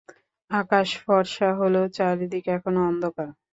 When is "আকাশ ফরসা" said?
0.51-1.49